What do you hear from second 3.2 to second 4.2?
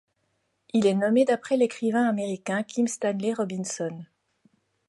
Robinson.